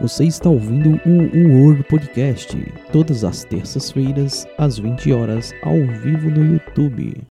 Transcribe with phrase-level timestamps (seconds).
[0.00, 2.56] Você está ouvindo o Word Podcast,
[2.90, 7.26] todas as terças-feiras, às 20 horas, ao vivo no YouTube.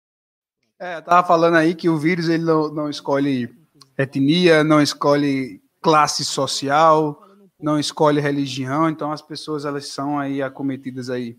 [0.77, 3.49] É, tava falando aí que o vírus ele não, não escolhe
[3.97, 7.23] etnia, não escolhe classe social,
[7.57, 11.37] não escolhe religião, então as pessoas elas são aí acometidas aí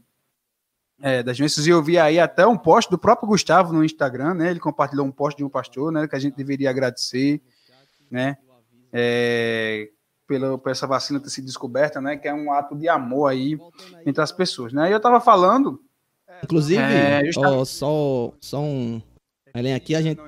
[1.03, 1.67] é, das doenças.
[1.67, 4.51] E eu vi aí até um post do próprio Gustavo no Instagram, né?
[4.51, 6.09] Ele compartilhou um post de um pastor, né?
[6.09, 7.43] Que a gente deveria agradecer,
[8.11, 8.39] né?
[8.91, 9.91] É,
[10.29, 12.17] pela, por essa vacina ter sido descoberta, né?
[12.17, 13.59] Que é um ato de amor aí
[14.07, 14.91] entre as pessoas, né?
[14.91, 15.81] E eu tava falando.
[16.45, 19.03] Inclusive, é, ó, só, só um.
[19.53, 20.21] Além aqui, a gente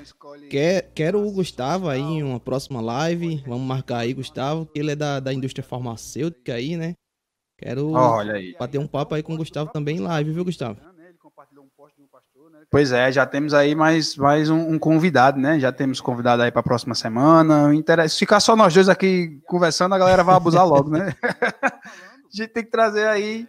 [0.48, 3.44] quer, quer o Gustavo aí em uma próxima live.
[3.46, 6.94] Vamos marcar aí, Gustavo, que ele é da, da indústria farmacêutica aí, né?
[7.58, 8.56] Quero Olha aí.
[8.58, 10.80] bater um papo aí com o Gustavo também em live, viu, Gustavo?
[12.70, 15.58] Pois é, já temos aí mais, mais um, um convidado, né?
[15.58, 17.70] Já temos convidado aí para a próxima semana.
[18.08, 21.14] Se ficar só nós dois aqui conversando, a galera vai abusar logo, né?
[21.62, 21.80] a
[22.30, 23.48] gente tem que trazer aí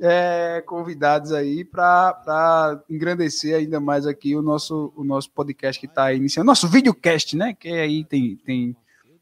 [0.00, 6.12] é, convidados aí para engrandecer ainda mais aqui o nosso, o nosso podcast que está
[6.12, 6.46] iniciando.
[6.46, 7.54] Nosso videocast, né?
[7.54, 8.76] Que aí tem, tem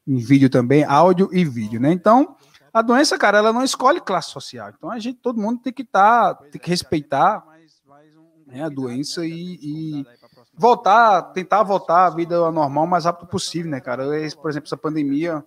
[0.06, 1.92] em vídeo também, áudio e vídeo, né?
[1.92, 2.36] Então,
[2.72, 4.72] a doença, cara, ela não escolhe classe social.
[4.76, 7.44] Então a gente, todo mundo tem que estar, tá, tem que respeitar
[8.50, 10.06] né, a doença e, e,
[10.54, 14.04] voltar, tentar voltar à vida normal o mais rápido possível, né, cara?
[14.04, 15.44] Eu, por exemplo, essa pandemia,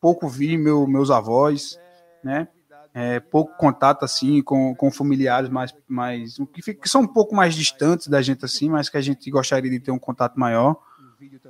[0.00, 1.78] pouco vi meu, meus avós,
[2.22, 2.48] né?
[2.96, 7.52] É, pouco contato assim com, com familiares mais, mais que, que são um pouco mais
[7.52, 10.76] distantes da gente assim, mas que a gente gostaria de ter um contato maior,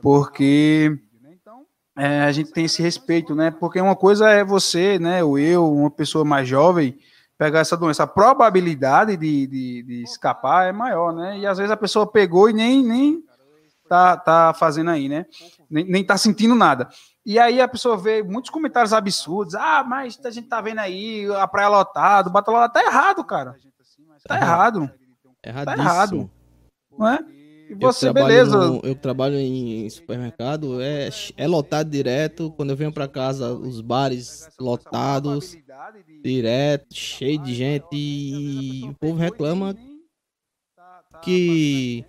[0.01, 0.99] porque
[1.95, 3.51] é, a gente tem esse respeito, né?
[3.51, 6.99] Porque uma coisa é você, né, ou eu, uma pessoa mais jovem,
[7.39, 8.05] pegar essa doença.
[8.05, 11.39] A probabilidade de, de, de, escapar é maior, né?
[11.39, 13.23] E às vezes a pessoa pegou e nem, nem
[13.89, 15.27] tá, tá fazendo aí, né?
[15.71, 16.89] Nem, nem tá sentindo nada.
[17.25, 19.55] E aí a pessoa vê muitos comentários absurdos.
[19.55, 22.73] Ah, mas a gente tá vendo aí a praia lotada, o bata lotada.
[22.73, 23.57] Tá errado, cara.
[24.27, 24.91] Tá errado.
[25.43, 26.31] Tá errado.
[26.97, 27.19] Não é?
[27.75, 28.57] E você, eu beleza.
[28.57, 32.53] No, eu trabalho em supermercado, é, é lotado direto.
[32.53, 35.57] Quando eu venho para casa, os bares lotados,
[36.23, 37.87] direto, cheio de gente.
[37.93, 39.75] E o povo reclama
[41.23, 42.05] que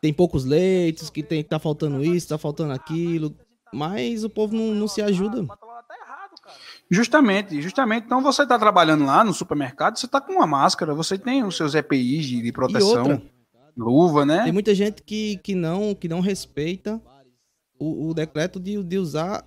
[0.00, 3.34] tem poucos leitos, que tem, tá faltando isso, tá faltando aquilo.
[3.72, 5.46] Mas o povo não, não se ajuda.
[6.90, 8.04] Justamente, justamente.
[8.04, 11.56] Então você está trabalhando lá no supermercado, você está com uma máscara, você tem os
[11.56, 13.22] seus EPIs de, de proteção
[13.76, 14.44] luva, né?
[14.44, 17.00] Tem muita gente que, que, não, que não respeita
[17.78, 19.44] o, o decreto de, de usar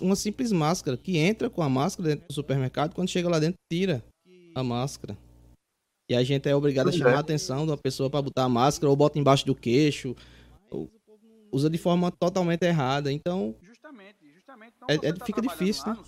[0.00, 3.58] uma simples máscara, que entra com a máscara dentro do supermercado, quando chega lá dentro,
[3.70, 4.02] tira
[4.54, 5.16] a máscara.
[6.08, 7.16] E a gente é obrigado a chamar é.
[7.16, 10.14] a atenção da pessoa para botar a máscara, ou bota embaixo do queixo,
[11.52, 13.12] usa de forma totalmente errada.
[13.12, 13.54] Então,
[14.88, 15.98] é, é, tá fica difícil, né?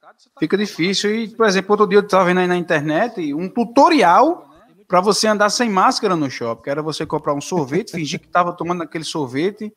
[0.00, 1.14] Tá fica difícil.
[1.14, 4.47] E, por exemplo, outro dia eu estava vendo aí na internet um tutorial
[4.88, 8.26] para você andar sem máscara no shopping, que era você comprar um sorvete, fingir que
[8.26, 9.70] estava tomando aquele sorvete,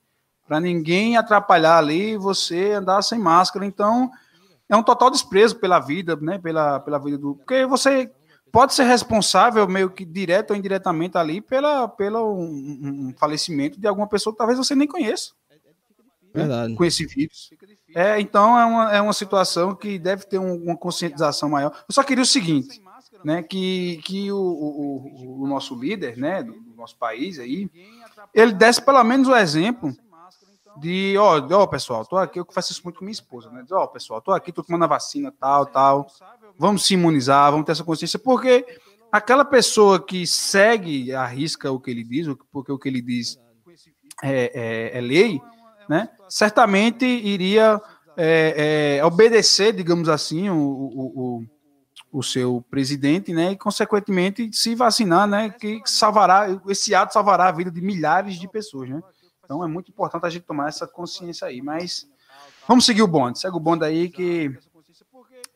[0.47, 3.65] para ninguém atrapalhar ali você andar sem máscara.
[3.65, 4.09] Então,
[4.69, 6.39] é um total desprezo pela vida, né?
[6.39, 7.35] Pela, pela vida do.
[7.35, 8.09] Porque você
[8.53, 13.87] pode ser responsável, meio que direto ou indiretamente ali, pela, pela um, um falecimento de
[13.87, 15.31] alguma pessoa que talvez você nem conheça.
[15.49, 15.57] Né,
[16.33, 16.71] Verdade.
[16.71, 16.77] Né?
[16.77, 17.49] Com esse vírus.
[17.93, 21.71] É, então é uma, é uma situação que deve ter um, uma conscientização maior.
[21.87, 22.81] Eu só queria o seguinte:
[23.23, 27.69] né, que, que o, o, o nosso líder né, do, do, nosso país aí,
[28.33, 29.95] ele desse pelo menos o exemplo
[30.77, 33.63] de, ó, ó pessoal, tô aqui, eu faço isso muito com minha esposa, né?
[33.71, 36.07] Ó, pessoal, tô aqui, tô tomando a vacina, tal, tal,
[36.57, 38.65] vamos se imunizar, vamos ter essa consciência, porque
[39.11, 43.37] aquela pessoa que segue, arrisca o que ele diz, porque o que ele diz
[44.23, 45.41] é, é, é lei,
[45.89, 46.09] né?
[46.29, 47.79] Certamente iria
[48.15, 51.45] é, é obedecer, digamos assim, o, o o
[52.21, 57.71] seu presidente, né, e consequentemente se vacinar, né, que salvará esse ato salvará a vida
[57.71, 59.01] de milhares de pessoas, né?
[59.43, 62.07] Então é muito importante a gente tomar essa consciência aí, mas
[62.67, 64.51] vamos seguir o bonde, segue o bonde aí que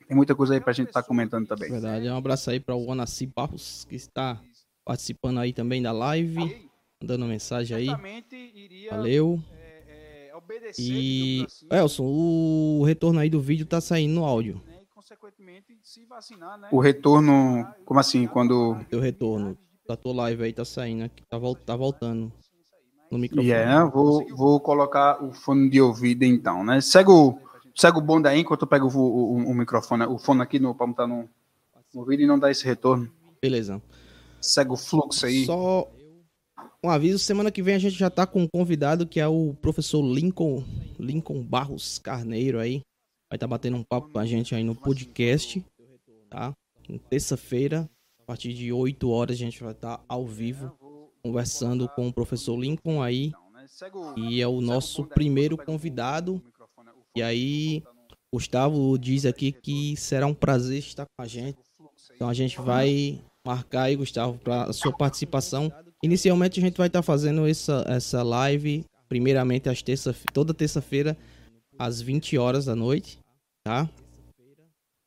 [0.07, 1.69] tem muita coisa aí para a gente estar tá comentando também.
[1.69, 4.39] Verdade, um abraço aí para o Anassi Barros que está
[4.85, 6.69] participando aí também da live,
[7.01, 7.87] mandando mensagem aí.
[8.89, 9.43] Valeu.
[9.51, 14.61] É, é, e Elson, o retorno aí do vídeo tá saindo no áudio
[15.45, 16.69] consequentemente, se vacinar, né?
[16.71, 18.77] O retorno, como assim, quando...
[18.91, 19.57] O retorno
[19.87, 22.33] da tua live aí tá saindo tá, tá voltando
[23.11, 23.47] no microfone.
[23.47, 26.81] Yeah, vou, vou colocar o fone de ouvido então, né?
[26.81, 27.37] Segue o,
[27.75, 30.73] segue o bonde aí enquanto eu pego o, o, o microfone, o fone aqui no,
[30.73, 31.29] pra botar no,
[31.93, 33.11] no vídeo e não dar esse retorno.
[33.39, 33.81] Beleza.
[34.41, 35.45] Segue o fluxo aí.
[35.45, 35.87] Só
[36.83, 39.55] um aviso, semana que vem a gente já tá com um convidado que é o
[39.61, 40.63] professor Lincoln,
[40.99, 42.81] Lincoln Barros Carneiro aí.
[43.29, 45.63] Vai estar tá batendo um papo com a gente aí no podcast,
[46.29, 46.53] tá?
[47.09, 47.89] Terça-feira,
[48.19, 50.75] a partir de 8 horas, a gente vai estar tá ao vivo
[51.23, 53.31] conversando com o professor Lincoln aí,
[54.15, 56.41] e é o nosso primeiro convidado.
[57.15, 57.83] E aí,
[58.31, 61.57] Gustavo diz aqui que será um prazer estar com a gente.
[62.13, 65.71] Então a gente vai marcar aí, Gustavo, para sua participação.
[66.03, 71.17] Inicialmente a gente vai estar fazendo essa, essa live, primeiramente às terça, toda terça-feira,
[71.77, 73.19] às 20 horas da noite,
[73.63, 73.89] tá?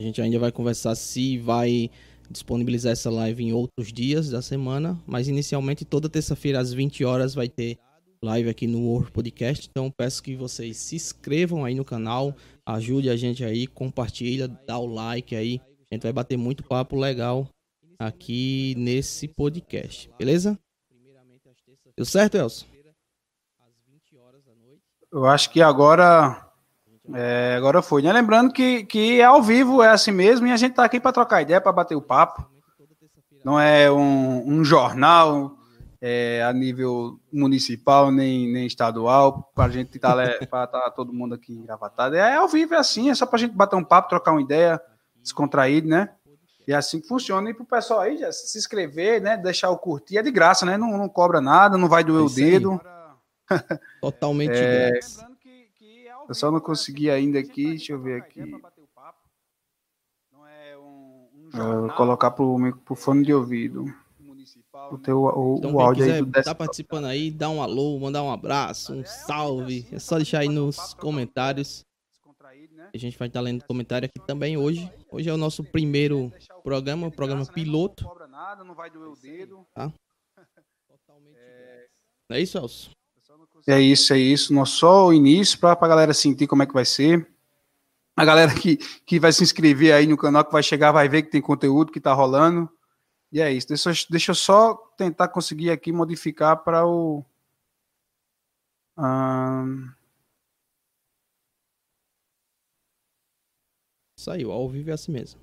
[0.01, 1.91] A gente ainda vai conversar se vai
[2.31, 7.35] disponibilizar essa live em outros dias da semana, mas inicialmente toda terça-feira às 20 horas
[7.35, 7.79] vai ter
[8.23, 9.69] live aqui no World Podcast.
[9.69, 12.35] Então peço que vocês se inscrevam aí no canal,
[12.67, 15.61] ajude a gente aí, compartilha, dá o like aí.
[15.91, 17.49] A gente vai bater muito papo legal
[17.99, 20.59] aqui nesse podcast, beleza?
[21.97, 22.67] Deu certo, Elson?
[25.11, 26.48] Eu acho que agora
[27.15, 28.13] é, agora foi, né?
[28.13, 31.13] Lembrando que, que é ao vivo, é assim mesmo, e a gente tá aqui para
[31.13, 32.47] trocar ideia, para bater o papo.
[33.45, 35.57] Não é um, um jornal
[36.01, 40.17] é, a nível municipal nem, nem estadual, para a gente estar
[40.47, 42.15] tá, tá todo mundo aqui engravatado.
[42.15, 44.43] É ao vivo, é assim, é só para a gente bater um papo, trocar uma
[44.43, 44.81] ideia,
[45.23, 46.11] descontraído, né?
[46.67, 47.49] E é assim que funciona.
[47.49, 49.39] E para o pessoal aí já se inscrever, né?
[49.39, 50.77] Deixar o curtir, é de graça, né?
[50.77, 52.79] Não, não cobra nada, não vai doer o dedo.
[54.03, 54.91] Totalmente é...
[54.91, 55.28] grátis.
[56.29, 58.43] Eu só não consegui ainda aqui, deixa eu ver aqui.
[61.53, 63.87] Vou colocar pro, pro fone de ouvido.
[64.91, 68.23] O teu o, então, o áudio aí do tá participando aí, dá um alô, mandar
[68.23, 69.87] um abraço, um salve.
[69.91, 71.85] É só deixar aí nos comentários.
[72.95, 74.91] A gente vai estar lendo comentário aqui também hoje.
[75.11, 76.33] Hoje é o nosso primeiro
[76.63, 78.05] programa, o programa piloto.
[79.75, 79.93] Tá?
[82.31, 82.98] É isso, Elcio?
[83.67, 84.53] É isso, é isso.
[84.53, 87.27] Nós só o início para a galera sentir como é que vai ser.
[88.17, 91.23] A galera que, que vai se inscrever aí no canal, que vai chegar, vai ver
[91.23, 92.69] que tem conteúdo que tá rolando.
[93.31, 93.69] E é isso.
[93.69, 97.25] Deixa, deixa eu só tentar conseguir aqui modificar para o.
[98.97, 99.89] Um...
[104.19, 105.41] Saiu, ao vivo é assim mesmo.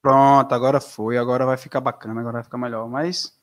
[0.00, 2.88] Pronto, agora foi, agora vai ficar bacana, agora vai ficar melhor.
[2.88, 3.36] Mas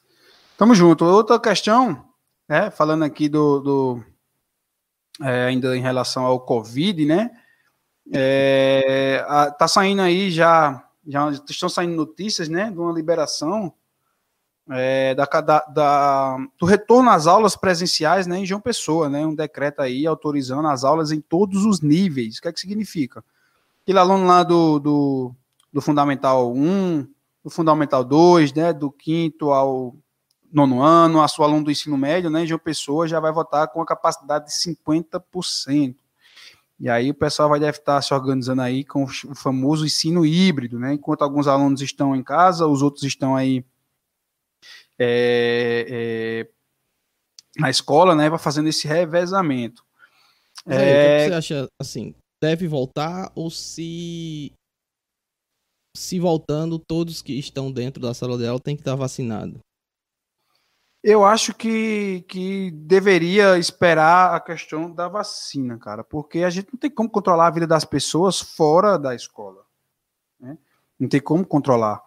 [0.57, 1.04] tamo junto.
[1.04, 2.11] Outra questão,
[2.51, 2.69] né?
[2.69, 4.03] Falando aqui do, do
[5.21, 7.31] é, ainda em relação ao Covid, né?
[8.12, 13.74] É, a, tá saindo aí já, já estão saindo notícias, né, de uma liberação
[14.69, 15.25] é, da,
[15.74, 20.68] da, do retorno às aulas presenciais, né, em João Pessoa, né, um decreto aí autorizando
[20.68, 22.38] as aulas em todos os níveis.
[22.38, 23.24] O que é que significa?
[23.81, 25.36] Aquele aluno lá do, do,
[25.71, 27.07] do Fundamental 1,
[27.45, 29.95] do Fundamental 2, né, do quinto ao
[30.51, 33.81] nono ano, a sua aluno do ensino médio, né, João Pessoa já vai votar com
[33.81, 35.95] a capacidade de 50%.
[36.80, 40.80] E aí o pessoal vai deve estar se organizando aí com o famoso ensino híbrido,
[40.80, 40.95] né?
[40.95, 43.63] Enquanto alguns alunos estão em casa, os outros estão aí
[44.98, 46.48] é, é,
[47.56, 48.31] na escola, né?
[48.31, 49.86] Vai fazendo esse revezamento.
[50.65, 50.81] Aí, é...
[50.81, 54.51] o que você acha, assim, deve voltar ou se
[55.95, 59.59] se voltando, todos que estão dentro da sala dela têm que estar vacinado?
[61.03, 66.80] Eu acho que, que deveria esperar a questão da vacina, cara, porque a gente não
[66.80, 69.63] tem como controlar a vida das pessoas fora da escola.
[70.39, 70.57] Né?
[71.00, 72.04] Não tem como controlar.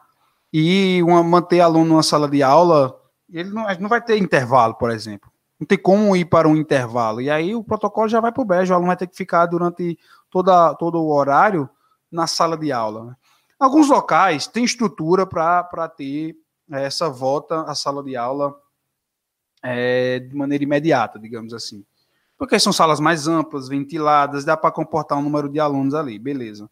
[0.53, 2.97] E uma, manter aluno numa sala de aula,
[3.29, 5.29] ele não, não vai ter intervalo, por exemplo.
[5.59, 7.21] Não tem como ir para um intervalo.
[7.21, 9.47] E aí o protocolo já vai para o beijo, o aluno vai ter que ficar
[9.47, 9.99] durante
[10.31, 11.69] toda, todo o horário
[12.13, 13.07] na sala de aula.
[13.07, 13.17] Né?
[13.59, 16.37] Alguns locais têm estrutura para ter
[16.71, 18.55] essa volta à sala de aula
[19.65, 21.83] é, de maneira imediata, digamos assim.
[22.37, 26.69] Porque são salas mais amplas, ventiladas, dá para comportar um número de alunos ali, beleza.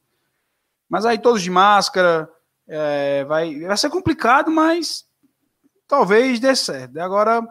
[0.90, 2.28] Mas aí todos de máscara,
[2.68, 5.06] é, vai, vai ser complicado, mas
[5.88, 6.98] talvez dê certo.
[6.98, 7.42] Agora,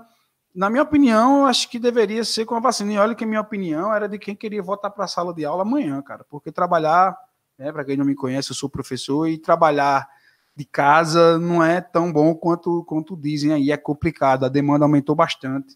[0.54, 2.94] na minha opinião, acho que deveria ser com a vacina.
[2.94, 5.44] E olha que a minha opinião era de quem queria voltar para a sala de
[5.44, 6.24] aula amanhã, cara.
[6.30, 7.18] Porque trabalhar,
[7.58, 10.08] né, para quem não me conhece, eu sou professor, e trabalhar
[10.62, 15.16] de casa não é tão bom quanto, quanto dizem aí, é complicado, a demanda aumentou
[15.16, 15.76] bastante.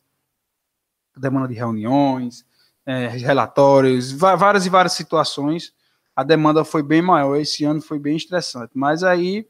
[1.15, 2.45] A demanda de reuniões,
[2.85, 5.73] é, relatórios, várias e várias situações,
[6.15, 9.47] a demanda foi bem maior, esse ano foi bem estressante, mas aí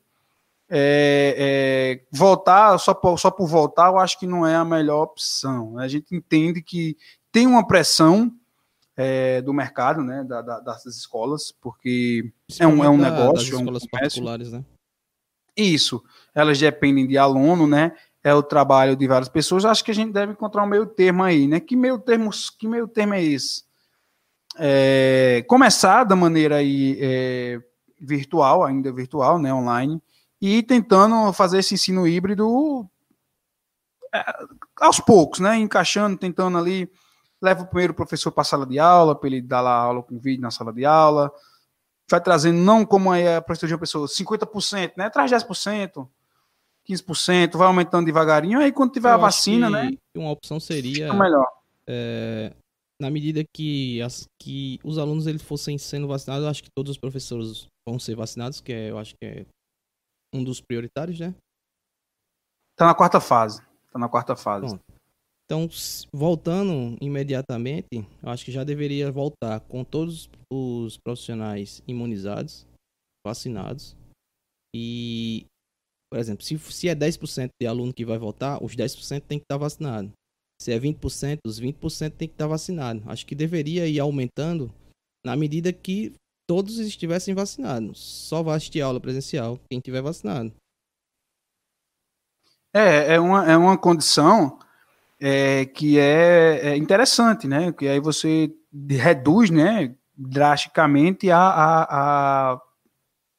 [0.70, 5.04] é, é, voltar, só por, só por voltar, eu acho que não é a melhor
[5.04, 5.78] opção.
[5.78, 6.96] A gente entende que
[7.32, 8.32] tem uma pressão
[8.96, 13.60] é, do mercado, né, da, da, das escolas, porque é um, é um negócio, das
[13.60, 14.64] escolas é um particulares, né?
[15.56, 17.94] Isso, elas dependem de aluno, né?
[18.24, 19.66] É o trabalho de várias pessoas.
[19.66, 21.60] Acho que a gente deve encontrar um meio termo aí, né?
[21.60, 23.66] Que meio termo, que meio termo é esse?
[24.58, 27.62] é, começar da maneira aí, é,
[28.00, 30.02] virtual, ainda virtual, né, online,
[30.42, 32.88] e tentando fazer esse ensino híbrido
[34.14, 34.24] é,
[34.80, 36.90] aos poucos, né, encaixando, tentando ali,
[37.42, 40.18] leva o primeiro professor para a sala de aula, para ele dar lá aula com
[40.18, 41.32] vídeo na sala de aula,
[42.10, 46.08] vai trazendo, não como aí a professor de uma pessoa, 50%, né, traz 10%,
[46.88, 49.92] 15%, vai aumentando devagarinho, aí quando tiver Eu a vacina, né?
[50.16, 51.14] Uma opção seria.
[51.14, 51.48] melhor.
[51.88, 52.54] É,
[53.00, 56.98] na medida que, as, que os alunos eles fossem sendo vacinados, acho que todos os
[56.98, 59.46] professores vão ser vacinados, que é, eu acho que é
[60.34, 61.34] um dos prioritários, né?
[62.76, 63.62] Tá na quarta fase.
[63.92, 64.68] Tá na quarta fase.
[64.68, 64.85] Pronto.
[65.46, 65.70] Então,
[66.12, 72.66] voltando imediatamente, eu acho que já deveria voltar com todos os profissionais imunizados,
[73.26, 73.96] vacinados.
[74.76, 75.46] E,
[76.12, 79.46] por exemplo, se, se é 10% de aluno que vai voltar, os 10% tem que
[79.46, 80.12] estar vacinado.
[80.60, 83.04] Se é 20%, os 20% tem que estar vacinado.
[83.06, 84.74] Acho que deveria ir aumentando
[85.24, 86.14] na medida que
[86.50, 88.00] todos estivessem vacinados.
[88.00, 90.52] Só vai assistir aula presencial quem tiver vacinado.
[92.74, 94.60] É, é uma, é uma condição
[95.20, 97.72] é, que é, é, interessante, né?
[97.72, 98.54] Que aí você
[98.90, 101.84] reduz, né, drasticamente a, a,
[102.54, 102.62] a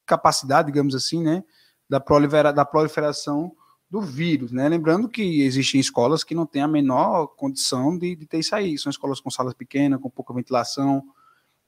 [0.07, 1.45] capacidade, digamos assim, né,
[1.89, 3.53] da, prolifera, da proliferação
[3.89, 4.69] do vírus, né?
[4.69, 8.77] Lembrando que existem escolas que não têm a menor condição de, de ter isso aí.
[8.77, 11.05] São escolas com salas pequenas, com pouca ventilação.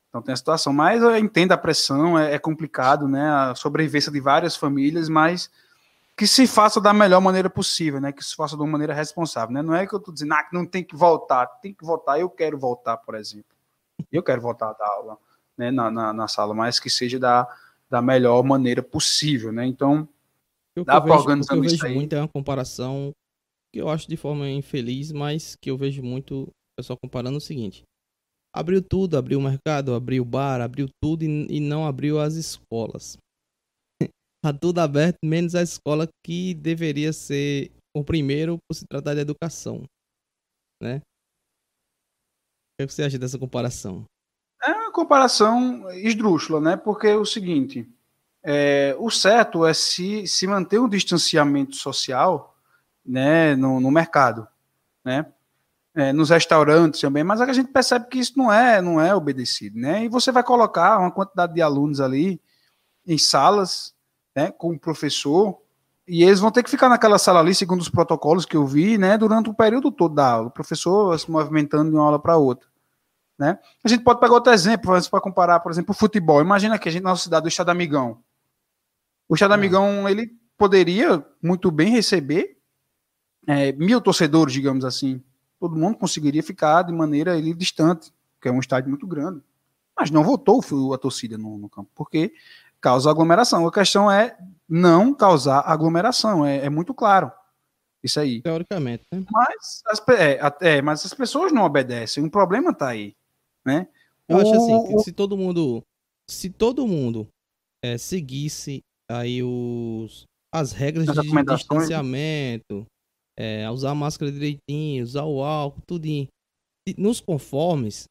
[0.08, 0.72] Então tem a situação.
[0.72, 3.30] Mas eu entendo a pressão, é, é complicado, né?
[3.30, 5.48] A sobrevivência de várias famílias, mas
[6.18, 8.10] que se faça da melhor maneira possível, né?
[8.10, 9.62] Que se faça de uma maneira responsável, né?
[9.62, 12.18] Não é que eu estou dizendo, ah, não tem que voltar, tem que voltar.
[12.18, 13.56] Eu quero voltar, por exemplo.
[14.10, 15.16] Eu quero voltar a dar aula,
[15.56, 15.70] né?
[15.70, 17.46] Na, na, na sala, mas que seja da,
[17.88, 19.64] da melhor maneira possível, né?
[19.64, 20.08] Então
[20.76, 21.76] o Dá para organizar isso.
[21.76, 23.12] Que eu vejo muito é uma comparação
[23.72, 27.40] que eu acho de forma infeliz, mas que eu vejo muito o pessoal comparando o
[27.40, 27.84] seguinte.
[28.52, 32.34] Abriu tudo, abriu o mercado, abriu o bar, abriu tudo e, e não abriu as
[32.34, 33.16] escolas.
[34.42, 39.20] Tá tudo aberto, menos a escola que deveria ser o primeiro por se tratar de
[39.20, 39.84] educação,
[40.82, 41.00] né?
[42.80, 44.04] O que você acha dessa comparação?
[44.64, 46.76] É uma comparação esdrúxula, né?
[46.76, 47.88] Porque é o seguinte,
[48.42, 52.56] é, o certo é se, se manter um distanciamento social
[53.04, 54.46] né, no, no mercado,
[55.04, 55.26] né?
[55.94, 59.76] É, nos restaurantes também, mas a gente percebe que isso não é não é obedecido,
[59.80, 60.04] né?
[60.04, 62.40] E você vai colocar uma quantidade de alunos ali
[63.04, 63.92] em salas,
[64.38, 65.58] né, com o professor,
[66.06, 68.96] e eles vão ter que ficar naquela sala ali, segundo os protocolos que eu vi,
[68.96, 72.36] né, durante o período todo da aula, o professor se movimentando de uma aula para
[72.36, 72.68] outra.
[73.36, 73.58] Né?
[73.82, 76.40] A gente pode pegar outro exemplo, para comparar, por exemplo, o futebol.
[76.40, 78.22] Imagina que a gente, na nossa cidade, do Estado Amigão,
[79.28, 82.58] o Estado Amigão, ele poderia muito bem receber
[83.44, 85.20] é, mil torcedores, digamos assim.
[85.58, 89.42] Todo mundo conseguiria ficar de maneira ali, distante, porque é um estádio muito grande.
[89.98, 90.62] Mas não votou
[90.94, 92.32] a torcida no, no campo, porque
[92.80, 93.66] causa aglomeração.
[93.66, 94.36] A questão é
[94.68, 97.32] não causar aglomeração, é, é muito claro.
[98.02, 98.42] Isso aí.
[98.42, 99.24] Teoricamente, né?
[99.30, 102.24] Mas as, é, é, mas as pessoas não obedecem.
[102.24, 103.14] O problema está aí,
[103.66, 103.88] né?
[104.28, 105.82] Eu o, acho assim, que se todo mundo,
[106.28, 107.28] se todo mundo
[107.82, 112.86] é, seguisse aí os, as regras de distanciamento,
[113.36, 116.06] é, usar a máscara direitinho, usar o álcool, tudo
[116.96, 118.04] nos conformes,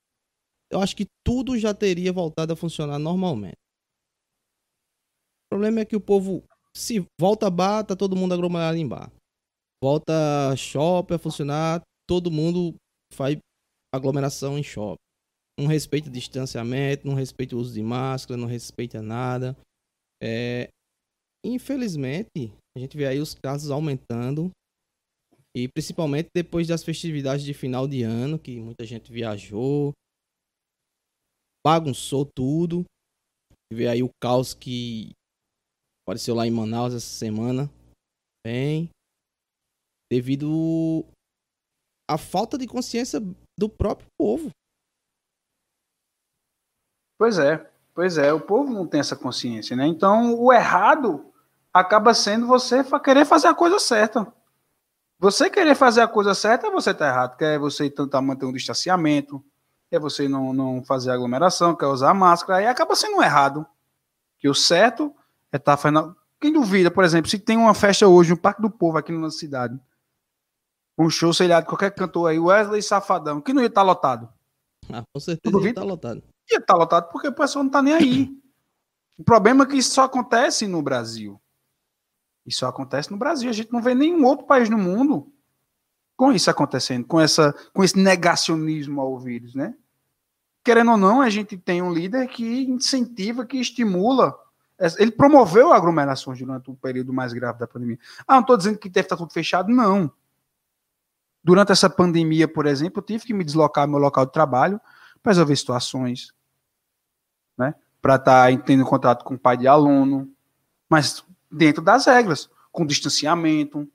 [0.71, 3.57] eu acho que tudo já teria voltado a funcionar normalmente.
[5.47, 6.43] O problema é que o povo,
[6.75, 9.11] se volta bar, tá todo mundo aglomerado em bar.
[9.81, 10.13] Volta
[10.57, 12.75] shopping a funcionar, todo mundo
[13.13, 13.37] faz
[13.93, 14.97] aglomeração em shopping.
[15.59, 19.57] Não respeita distanciamento, não respeita o uso de máscara, não respeita nada.
[20.21, 20.67] É,
[21.43, 24.51] infelizmente, a gente vê aí os casos aumentando.
[25.55, 29.93] E principalmente depois das festividades de final de ano, que muita gente viajou,
[31.65, 32.85] bagunçou tudo.
[33.73, 35.13] Vê aí o caos que
[36.07, 37.69] apareceu lá em Manaus essa semana.
[38.45, 38.89] Bem,
[40.09, 41.05] devido
[42.09, 43.19] à falta de consciência
[43.59, 44.49] do próprio povo.
[47.19, 49.85] Pois é, pois é, o povo não tem essa consciência, né?
[49.85, 51.33] Então, o errado
[51.73, 54.31] acaba sendo você querer fazer a coisa certa.
[55.19, 57.35] Você querer fazer a coisa certa, você tá errado.
[57.35, 59.43] Quer você tentar manter um distanciamento,
[59.89, 63.67] quer você não, não fazer aglomeração, quer usar máscara, aí acaba sendo errado.
[64.37, 65.13] Que o certo
[65.51, 66.15] tá fazendo.
[66.39, 69.19] Quem duvida, por exemplo, se tem uma festa hoje no Parque do Povo aqui na
[69.19, 69.79] nossa cidade,
[70.97, 73.85] um show, sei lá, de qualquer cantor aí, Wesley Safadão, que não ia estar tá
[73.85, 74.29] lotado?
[74.91, 76.23] Ah, com certeza ia estar tá lotado.
[76.49, 78.29] Ia estar tá lotado porque o pessoal não está nem aí.
[79.17, 81.41] o problema é que isso só acontece no Brasil.
[82.45, 83.49] Isso acontece no Brasil.
[83.49, 85.31] A gente não vê nenhum outro país no mundo
[86.15, 89.75] com isso acontecendo, com, essa, com esse negacionismo ao vírus, né?
[90.67, 94.37] querendo ou não, a gente tem um líder que incentiva, que estimula.
[94.97, 97.97] Ele promoveu aglomerações durante o período mais grave da pandemia.
[98.27, 100.11] Ah, não estou dizendo que deve estar tudo fechado, não.
[101.43, 104.79] Durante essa pandemia, por exemplo, eu tive que me deslocar ao meu local de trabalho
[105.23, 106.33] para resolver situações,
[107.57, 107.73] né?
[108.01, 110.29] Para estar tá tendo contato com o pai de aluno,
[110.89, 113.87] mas dentro das regras, com distanciamento,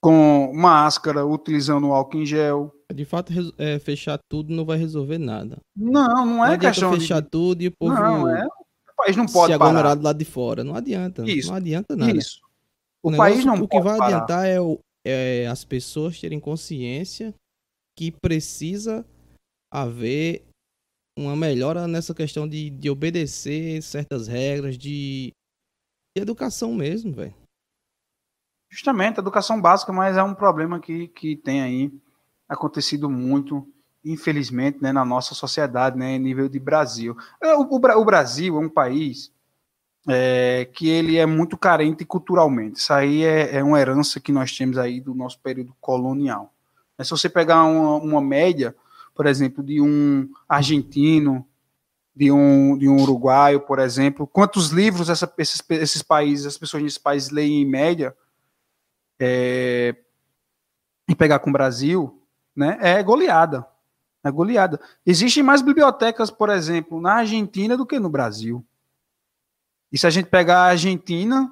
[0.00, 2.74] com máscara, utilizando álcool em gel.
[2.92, 5.58] De fato, é, fechar tudo não vai resolver nada.
[5.76, 7.30] Não, não é não questão fechar de...
[7.30, 8.46] tudo e o povo não, é...
[8.96, 10.62] o país não pode se aglomerar do lado de fora.
[10.62, 11.28] Não adianta.
[11.28, 11.48] Isso.
[11.48, 12.16] Não adianta nada.
[12.16, 12.40] Isso.
[13.02, 14.16] O, o negócio, país não O que vai parar.
[14.16, 17.34] adiantar é, o, é as pessoas terem consciência
[17.96, 19.04] que precisa
[19.72, 20.44] haver
[21.18, 25.32] uma melhora nessa questão de, de obedecer certas regras, de,
[26.16, 27.34] de educação mesmo, velho.
[28.70, 31.92] Justamente, educação básica, mas é um problema que, que tem aí
[32.48, 33.72] acontecido muito,
[34.04, 37.16] infelizmente, né, na nossa sociedade, né, em nível de Brasil.
[37.42, 39.32] É, o, o, o Brasil é um país
[40.08, 42.78] é, que ele é muito carente culturalmente.
[42.78, 46.52] Isso aí é, é, uma herança que nós temos aí do nosso período colonial.
[46.96, 48.74] Mas se você pegar uma, uma média,
[49.14, 51.46] por exemplo, de um argentino,
[52.14, 56.82] de um, de um uruguaio, por exemplo, quantos livros essa, esses, esses países, as pessoas
[56.82, 58.14] nesses países leem em média,
[59.18, 59.96] é,
[61.08, 62.22] e pegar com o Brasil,
[62.54, 63.66] né, é goleada.
[64.24, 64.80] É goleada.
[65.04, 68.64] Existem mais bibliotecas, por exemplo, na Argentina do que no Brasil.
[69.92, 71.50] E se a gente pegar a Argentina,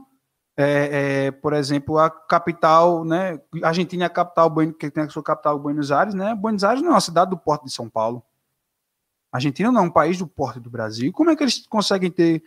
[0.57, 3.39] é, é, por exemplo, a capital, né?
[3.63, 6.35] Argentina é a capital, que tem a sua capital, Buenos Aires, né?
[6.35, 8.23] Buenos Aires não é uma cidade do porto de São Paulo.
[9.31, 11.13] A Argentina não é um país do porto do Brasil.
[11.13, 12.43] Como é que eles conseguem ter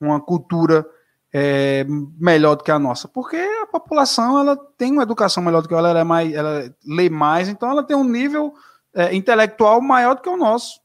[0.00, 0.86] uma cultura
[1.32, 1.84] é,
[2.16, 5.74] melhor do que a nossa, porque a população ela tem uma educação melhor do que
[5.74, 8.54] ela, ela é mais, ela lê mais, então ela tem um nível
[8.94, 10.80] é, intelectual maior do que o nosso.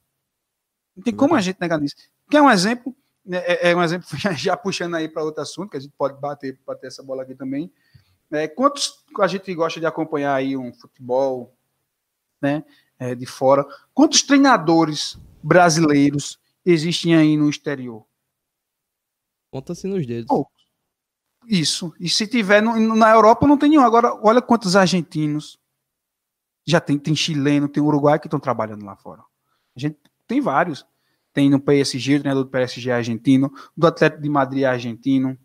[0.96, 1.96] Não tem como a gente negar nisso.
[2.30, 2.96] Quer um exemplo?
[3.26, 6.20] Né, é, é um exemplo já puxando aí para outro assunto que a gente pode
[6.20, 7.72] bater, bater essa bola aqui também.
[8.32, 11.56] É, quantos a gente gosta de acompanhar aí um futebol,
[12.42, 12.64] né,
[12.98, 13.66] é, de fora?
[13.94, 18.06] Quantos treinadores brasileiros existem aí no exterior?
[19.52, 20.28] Conta-se nos dedos.
[20.30, 20.46] Oh,
[21.48, 21.94] isso.
[22.00, 23.84] E se tiver no, na Europa, não tem nenhum.
[23.84, 25.58] Agora, olha quantos argentinos.
[26.70, 29.22] Já tem, tem chileno, tem uruguai que estão trabalhando lá fora.
[29.76, 30.86] A gente tem vários.
[31.34, 35.38] Tem no PSG, o treinador do PSG é argentino, do Atlético de Madrid é argentino.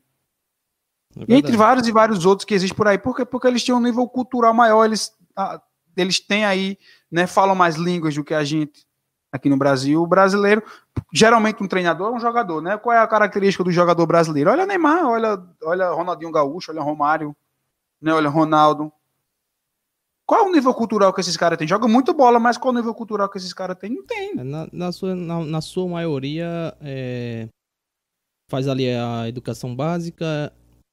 [1.17, 2.99] É e entre vários e vários outros que existem por aí.
[2.99, 3.25] Por quê?
[3.25, 5.13] Porque eles têm um nível cultural maior, eles,
[5.97, 6.79] eles têm aí,
[7.11, 8.87] né, falam mais línguas do que a gente
[9.31, 10.01] aqui no Brasil.
[10.01, 10.63] O brasileiro,
[11.13, 12.79] geralmente um treinador é um jogador, né?
[12.79, 14.51] Qual é a característica do jogador brasileiro?
[14.51, 17.35] Olha Neymar, olha, olha Ronaldinho Gaúcho, olha Romário,
[18.01, 18.13] né?
[18.13, 18.93] olha Ronaldo.
[20.27, 21.69] Qual é o nível cultural que esses caras têm?
[21.69, 23.91] Joga muito bola, mas qual é o nível cultural que esses caras têm?
[23.91, 24.39] Não tem.
[24.39, 27.49] É, na, na, sua, na, na sua maioria, é,
[28.51, 30.53] faz ali a educação básica,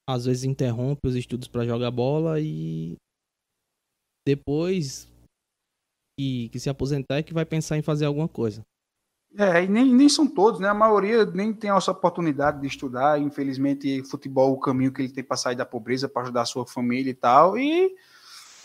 [0.09, 2.97] às vezes interrompe os estudos para jogar bola e
[4.27, 5.07] depois
[6.19, 8.61] que, que se aposentar é que vai pensar em fazer alguma coisa.
[9.37, 10.67] É, e nem, nem são todos, né?
[10.67, 13.19] A maioria nem tem essa oportunidade de estudar.
[13.19, 16.45] Infelizmente, futebol é o caminho que ele tem para sair da pobreza, para ajudar a
[16.45, 17.57] sua família e tal.
[17.57, 17.95] E,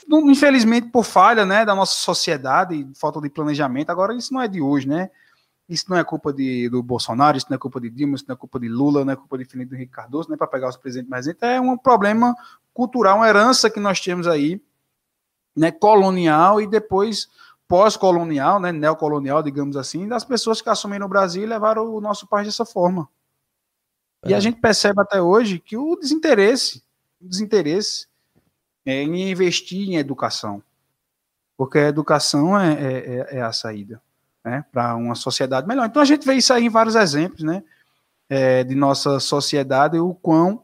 [0.09, 3.91] infelizmente, por falha né, da nossa sociedade, falta de planejamento.
[3.91, 5.11] Agora, isso não é de hoje, né?
[5.69, 8.35] Isso não é culpa de, do Bolsonaro, isso não é culpa de Dilma, isso não
[8.35, 10.69] é culpa de Lula, não é culpa de Felipe Henrique Cardoso, não é para pegar
[10.69, 12.37] os presidentes mais É um problema
[12.73, 14.63] cultural, uma herança que nós temos aí,
[15.57, 17.29] né, colonial, e depois
[17.67, 22.29] pós-colonial, né, neocolonial, digamos assim, das pessoas que assumiram o Brasil e levaram o nosso
[22.29, 23.09] país dessa forma.
[24.23, 24.31] É.
[24.31, 24.41] E a é.
[24.41, 26.81] gente percebe até hoje que o desinteresse,
[27.21, 28.07] o desinteresse
[28.87, 30.63] é em investir em educação,
[31.57, 34.01] porque a educação é, é, é, é a saída
[34.45, 35.87] né, para uma sociedade melhor.
[35.87, 37.65] Então a gente vê isso aí em vários exemplos, né,
[38.31, 40.63] é, de nossa sociedade, o quão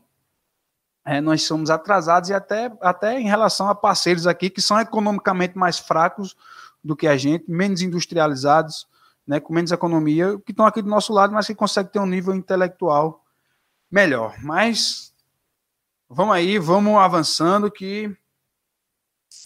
[1.20, 5.76] nós somos atrasados e até, até em relação a parceiros aqui que são economicamente mais
[5.76, 6.36] fracos
[6.82, 8.86] do que a gente, menos industrializados,
[9.26, 12.06] né, com menos economia, que estão aqui do nosso lado, mas que conseguem ter um
[12.06, 13.24] nível intelectual
[13.90, 14.36] melhor.
[14.42, 15.11] Mas
[16.12, 18.14] vamos aí, vamos avançando, que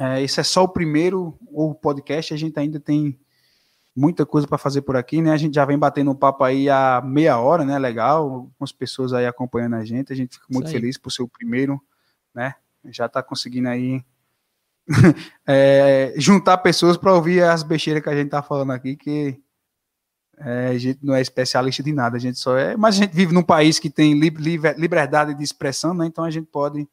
[0.00, 3.18] é, esse é só o primeiro o podcast, a gente ainda tem
[3.94, 5.32] muita coisa para fazer por aqui, né?
[5.32, 7.78] A gente já vem batendo um papo aí há meia hora, né?
[7.78, 11.28] Legal, algumas pessoas aí acompanhando a gente, a gente fica muito feliz por ser o
[11.28, 11.80] primeiro,
[12.34, 12.54] né?
[12.84, 14.04] Já está conseguindo aí
[15.46, 19.40] é, juntar pessoas para ouvir as besteiras que a gente tá falando aqui, que
[20.38, 22.76] é, a gente não é especialista de nada, a gente só é.
[22.76, 26.06] Mas a gente vive num país que tem li, li, liberdade de expressão, né?
[26.06, 26.90] Então a gente pode estar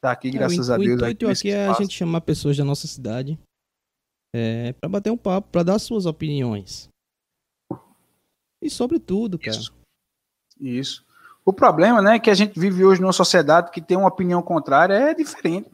[0.00, 0.90] tá aqui, graças é, o, a Deus.
[0.90, 3.38] O intuito aqui, aqui é a gente chamar pessoas da nossa cidade
[4.34, 6.88] é, para bater um papo, para dar suas opiniões.
[8.62, 9.56] E sobre tudo, cara.
[9.56, 9.72] Isso.
[10.60, 11.04] Isso.
[11.44, 14.42] O problema, né, é que a gente vive hoje numa sociedade que tem uma opinião
[14.42, 15.70] contrária é diferente,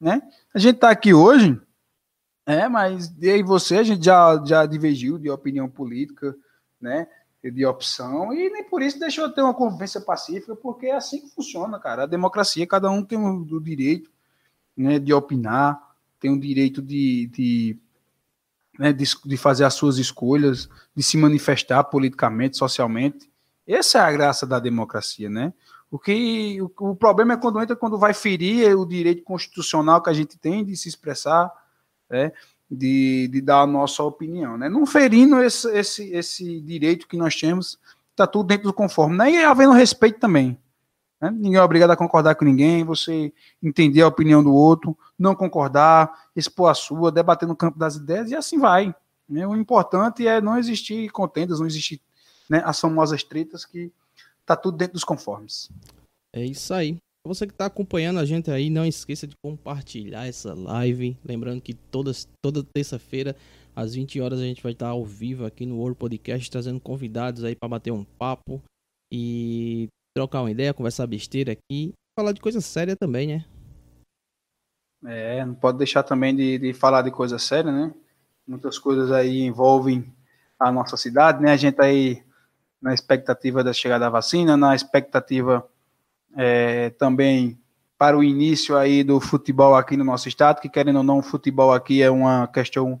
[0.00, 0.20] né?
[0.54, 1.58] A gente tá aqui hoje,
[2.46, 6.36] é, mas e você a gente já já divergiu de opinião política,
[6.80, 7.06] né?
[7.42, 11.20] De opção e nem por isso deixou de ter uma convivência pacífica, porque é assim
[11.20, 12.04] que funciona, cara.
[12.04, 14.10] A democracia, cada um tem o, o direito,
[14.76, 15.80] né, de opinar,
[16.20, 17.78] tem o direito de, de
[18.78, 23.30] né, de, de, fazer as suas escolhas, de se manifestar politicamente, socialmente.
[23.66, 25.52] Essa é a graça da democracia, né?
[25.90, 30.08] O que o, o, problema é quando entra quando vai ferir o direito constitucional que
[30.08, 31.52] a gente tem de se expressar,
[32.12, 32.32] né?
[32.72, 34.68] de, de dar a nossa opinião, né?
[34.68, 37.78] Não ferindo esse, esse, esse direito que nós temos,
[38.10, 39.30] está tudo dentro do conforme, né?
[39.30, 40.58] E havendo respeito também.
[41.20, 41.30] Né?
[41.30, 43.30] Ninguém é obrigado a concordar com ninguém, você
[43.62, 48.30] entender a opinião do outro, não concordar, expor a sua, debater no campo das ideias
[48.30, 48.94] e assim vai.
[49.28, 49.46] Né?
[49.46, 52.00] O importante é não existir contendas, não existir
[52.48, 53.92] né, as famosas tretas que
[54.46, 55.70] tá tudo dentro dos conformes.
[56.32, 56.96] É isso aí.
[57.24, 61.16] Você que está acompanhando a gente aí, não esqueça de compartilhar essa live.
[61.24, 63.36] Lembrando que todas, toda terça-feira,
[63.76, 67.44] às 20 horas, a gente vai estar ao vivo aqui no World Podcast, trazendo convidados
[67.44, 68.60] aí para bater um papo.
[69.12, 73.44] E trocar uma ideia, conversar besteira aqui, falar de coisa séria também, né?
[75.04, 77.94] É, não pode deixar também de, de falar de coisa séria, né?
[78.46, 80.12] Muitas coisas aí envolvem
[80.58, 81.52] a nossa cidade, né?
[81.52, 82.22] A gente aí
[82.80, 85.64] na expectativa da chegada da vacina, na expectativa
[86.36, 87.58] é, também
[87.98, 91.22] para o início aí do futebol aqui no nosso estado, que querendo ou não, o
[91.22, 93.00] futebol aqui é uma questão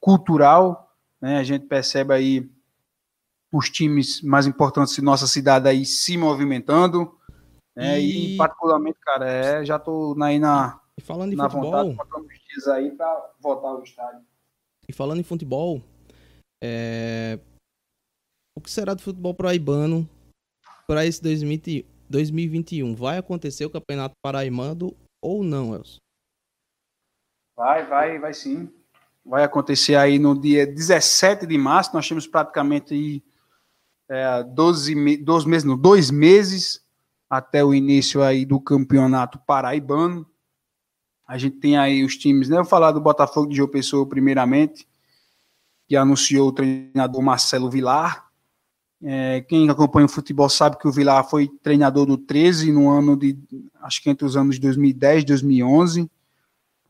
[0.00, 1.38] cultural, né?
[1.38, 2.50] A gente percebe aí
[3.52, 7.14] os times mais importantes de nossa cidade aí se movimentando.
[7.76, 8.00] Né?
[8.00, 8.34] E...
[8.34, 12.40] e particularmente, cara, é, já tô aí na, e falando em na futebol, vontade, uns
[12.48, 14.20] dias aí para voltar ao estádio.
[14.88, 15.80] E falando em futebol,
[16.62, 17.38] é...
[18.56, 20.08] o que será do futebol paraibano
[20.88, 21.22] para esse
[22.08, 22.94] 2021?
[22.94, 25.98] Vai acontecer o Campeonato Paraibano ou não, Elson?
[27.56, 28.72] Vai, vai, vai sim.
[29.24, 31.92] Vai acontecer aí no dia 17 de março.
[31.92, 33.22] Nós temos praticamente
[34.08, 36.86] é, 12, 12 meses, não, dois meses
[37.28, 40.26] até o início aí do campeonato paraibano.
[41.26, 42.56] A gente tem aí os times, né?
[42.56, 44.88] Eu vou falar do Botafogo de João Pessoa primeiramente,
[45.86, 48.27] que anunciou o treinador Marcelo Vilar.
[49.02, 53.16] É, quem acompanha o futebol sabe que o Vilar foi treinador do 13 no ano
[53.16, 53.38] de,
[53.80, 56.10] acho que entre os anos de 2010 e 2011.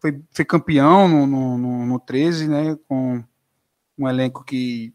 [0.01, 2.79] Foi, foi campeão no, no, no, no 13, né?
[2.89, 3.23] Com
[3.99, 4.95] um elenco que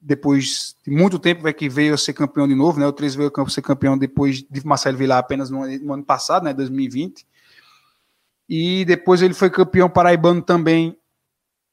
[0.00, 2.86] depois de muito tempo é que veio a ser campeão de novo, né?
[2.86, 6.44] O 13 veio a ser campeão depois de Marcelo Vilar apenas no, no, ano passado,
[6.44, 6.52] né?
[6.52, 7.26] 2020.
[8.48, 10.97] E depois ele foi campeão paraibano também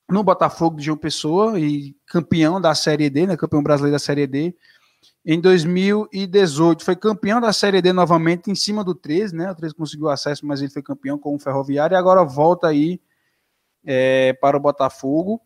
[0.09, 3.37] no Botafogo de João Pessoa e campeão da Série D, né?
[3.37, 4.55] Campeão brasileiro da Série D.
[5.25, 9.51] Em 2018 foi campeão da Série D novamente em cima do 13, né?
[9.51, 13.01] O 13 conseguiu acesso, mas ele foi campeão com o Ferroviário e agora volta aí
[13.85, 15.41] é, para o Botafogo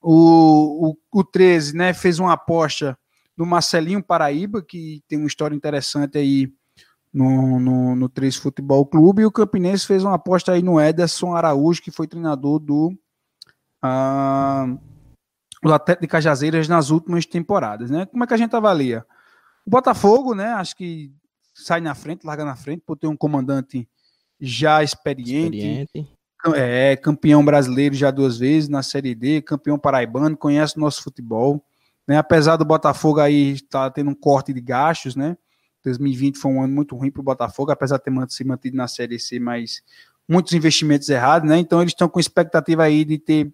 [0.00, 2.98] o, o, o 13 né, fez uma aposta
[3.36, 6.52] no Marcelinho Paraíba, que tem uma história interessante aí
[7.12, 11.34] no, no, no 13 Futebol Clube, e o Campinense fez uma aposta aí no Ederson
[11.34, 12.92] Araújo, que foi treinador do,
[13.84, 14.78] uh,
[15.62, 17.90] do Atlético de Cajazeiras nas últimas temporadas.
[17.90, 18.06] Né?
[18.06, 19.04] Como é que a gente avalia?
[19.66, 21.12] O Botafogo, né, acho que
[21.54, 23.88] sai na frente, larga na frente, por ter um comandante
[24.40, 26.20] já experiente, experiente
[26.54, 31.62] é campeão brasileiro já duas vezes na Série D, campeão paraibano, conhece o nosso futebol.
[32.06, 32.16] Né?
[32.16, 35.36] Apesar do Botafogo aí estar tá tendo um corte de gastos, né?
[35.84, 38.86] 2020 foi um ano muito ruim para o Botafogo, apesar de ter se mantido na
[38.86, 39.82] Série C, mas
[40.28, 41.58] muitos investimentos errados, né?
[41.58, 43.52] Então eles estão com expectativa aí de ter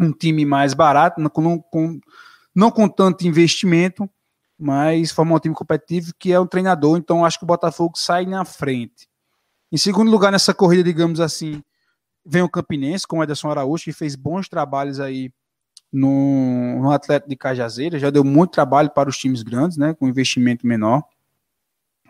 [0.00, 2.00] um time mais barato, não com,
[2.54, 4.08] não com tanto investimento,
[4.58, 6.98] mas formar um time competitivo que é um treinador.
[6.98, 9.08] Então acho que o Botafogo sai na frente.
[9.70, 11.62] Em segundo lugar, nessa corrida, digamos assim,
[12.24, 15.32] Vem o Campinense com o Ederson Araújo, que fez bons trabalhos aí
[15.92, 20.06] no, no Atlético de Cajazeira, já deu muito trabalho para os times grandes, né, com
[20.06, 21.02] investimento menor.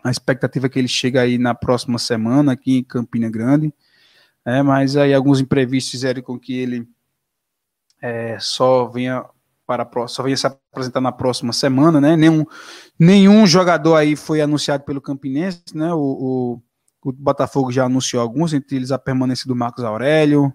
[0.03, 3.73] A expectativa é que ele chegue aí na próxima semana aqui em Campina Grande,
[4.43, 6.87] é, mas aí alguns imprevistos fizeram com que ele
[8.01, 9.25] é, só venha
[9.65, 12.17] para só venha se apresentar na próxima semana, né?
[12.17, 12.45] Nenhum,
[12.99, 15.93] nenhum jogador aí foi anunciado pelo Campinense, né?
[15.93, 16.61] O, o
[17.03, 20.53] o Botafogo já anunciou alguns, entre eles a permanência do Marcos Aurélio,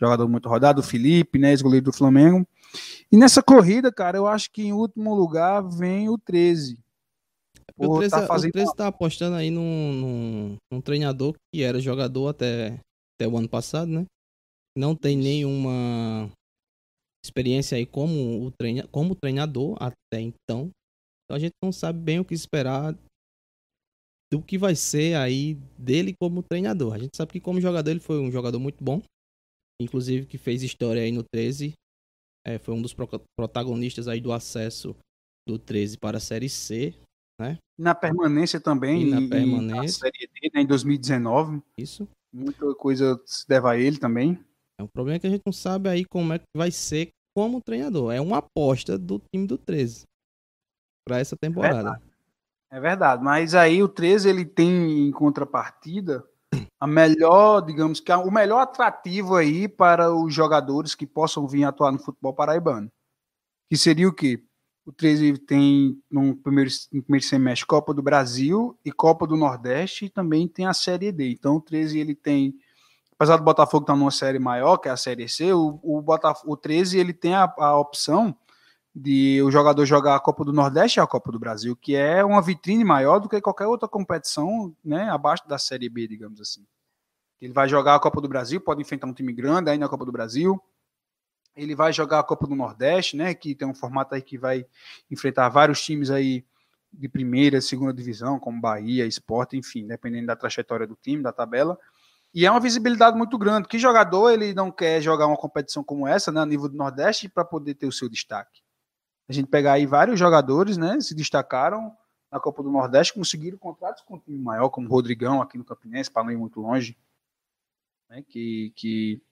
[0.00, 2.46] jogador muito rodado, o Felipe, né, ex-goleiro do Flamengo.
[3.10, 6.78] E nessa corrida, cara, eu acho que em último lugar vem o 13.
[7.76, 8.50] O 13, tá fazendo...
[8.50, 12.80] o 13 tá apostando aí num, num, num, treinador que era jogador até,
[13.14, 14.06] até o ano passado, né?
[14.76, 16.30] Não tem nenhuma
[17.24, 20.70] experiência aí como, o treina, como treinador até então.
[21.24, 22.96] Então a gente não sabe bem o que esperar
[24.32, 26.94] do que vai ser aí dele como treinador.
[26.94, 29.02] A gente sabe que como jogador ele foi um jogador muito bom,
[29.80, 31.74] inclusive que fez história aí no 13,
[32.46, 33.08] é, foi um dos pro
[33.38, 34.96] protagonistas aí do acesso
[35.46, 36.94] do 13 para a Série C,
[37.40, 37.58] né?
[37.78, 39.76] Na permanência também, e na permanência.
[39.76, 41.62] na Série D, né, em 2019.
[41.78, 42.08] Isso.
[42.32, 44.42] Muita coisa se deve a ele também.
[44.78, 47.62] É um problema que a gente não sabe aí como é que vai ser como
[47.62, 48.12] treinador.
[48.12, 50.04] É uma aposta do time do 13
[51.06, 51.78] para essa temporada.
[51.78, 52.02] É verdade.
[52.70, 53.24] é verdade.
[53.24, 56.24] mas aí o 13 ele tem em contrapartida
[56.78, 61.92] a melhor, digamos que o melhor atrativo aí para os jogadores que possam vir atuar
[61.92, 62.90] no futebol paraibano.
[63.70, 64.42] Que seria o quê?
[64.84, 70.06] O 13 tem no primeiro, no primeiro semestre Copa do Brasil e Copa do Nordeste
[70.06, 71.30] e também tem a Série D.
[71.30, 72.54] Então o 13 ele tem
[73.22, 76.52] apesar do Botafogo estar numa série maior, que é a Série C, o, o, Botafogo,
[76.52, 78.36] o 13 ele tem a, a, opção
[78.92, 82.24] de o jogador jogar a Copa do Nordeste e a Copa do Brasil, que é
[82.24, 86.66] uma vitrine maior do que qualquer outra competição né, abaixo da Série B, digamos assim.
[87.40, 90.04] Ele vai jogar a Copa do Brasil, pode enfrentar um time grande aí na Copa
[90.04, 90.60] do Brasil.
[91.54, 94.66] Ele vai jogar a Copa do Nordeste, né, que tem um formato aí que vai
[95.08, 96.44] enfrentar vários times aí
[96.92, 101.78] de primeira, segunda divisão, como Bahia, Esporte, enfim, dependendo da trajetória do time, da tabela.
[102.34, 103.68] E é uma visibilidade muito grande.
[103.68, 107.28] Que jogador ele não quer jogar uma competição como essa, né, a nível do Nordeste,
[107.28, 108.62] para poder ter o seu destaque?
[109.28, 111.94] A gente pegar aí vários jogadores, né, se destacaram
[112.30, 115.64] na Copa do Nordeste, conseguiram contratos com um time maior, como o Rodrigão aqui no
[115.64, 116.96] Campinense, para não ir muito longe,
[118.08, 119.22] né, que, que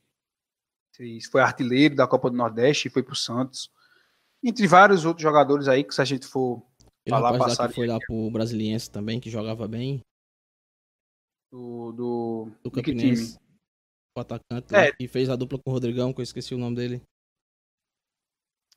[1.31, 3.71] foi artilheiro da Copa do Nordeste e foi para o Santos.
[4.45, 6.63] Entre vários outros jogadores aí, que se a gente for
[7.07, 7.69] Ele falar, passar.
[7.69, 10.03] Que foi lá para o Brasiliense também, que jogava bem
[11.51, 13.39] do, do, do Campinense.
[14.17, 14.93] O atacante é.
[14.93, 17.03] que fez a dupla com o Rodrigão, que eu esqueci o nome dele.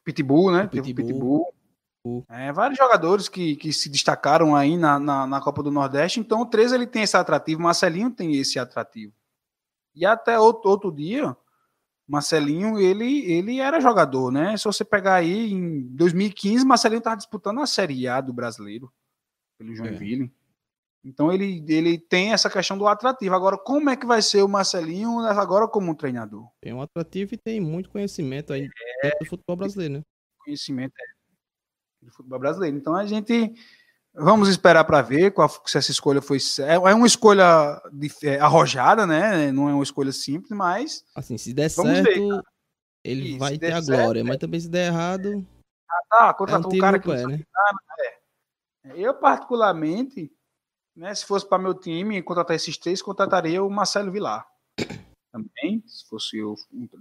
[0.04, 0.68] Pitbull, né?
[0.68, 0.94] Pitbull.
[0.96, 1.54] Pitbull.
[2.30, 6.20] É, vários jogadores que, que se destacaram aí na, na, na, Copa do Nordeste.
[6.20, 9.14] Então o 13 ele tem esse atrativo, Marcelinho tem esse atrativo.
[9.96, 11.36] E até outro, outro dia,
[12.06, 14.58] Marcelinho ele, ele era jogador, né?
[14.58, 18.92] Se você pegar aí em 2015, Marcelinho estava disputando a Série A do brasileiro
[19.58, 20.26] pelo Joinville.
[20.26, 20.43] É.
[21.04, 23.36] Então ele, ele tem essa questão do atrativo.
[23.36, 26.48] Agora, como é que vai ser o Marcelinho agora como treinador?
[26.62, 28.70] Tem um atrativo e tem muito conhecimento aí
[29.04, 30.02] é, do futebol brasileiro, né?
[30.46, 32.78] Conhecimento é, do futebol brasileiro.
[32.78, 33.54] Então a gente
[34.16, 38.40] vamos esperar para ver qual, se essa escolha foi é, é uma escolha de, é,
[38.40, 39.52] arrojada, né?
[39.52, 42.42] Não é uma escolha simples, mas assim se der certo ver,
[43.04, 45.46] ele Isso, vai ter a glória, certo, mas também se der errado
[46.12, 47.42] ah, tá, contratou é um, um cara que pé, né?
[48.00, 48.24] é.
[48.96, 50.32] Eu particularmente
[50.96, 54.48] né, se fosse para meu time contratar esses três, contrataria o Marcelo Vilar.
[55.32, 56.54] Também, se fosse eu,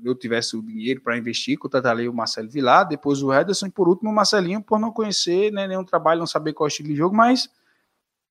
[0.02, 3.88] eu tivesse o dinheiro para investir, contrataria o Marcelo Vilar, depois o Ederson e por
[3.88, 6.88] último o Marcelinho, por não conhecer né, nenhum trabalho, não saber qual é o estilo
[6.88, 7.50] de jogo, mas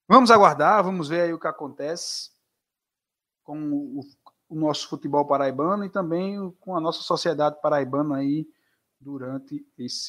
[0.08, 2.32] vamos aguardar, vamos ver aí o que acontece
[3.44, 4.02] com o,
[4.50, 8.48] o nosso futebol paraibano e também com a nossa sociedade paraibana aí
[9.00, 9.98] durante esse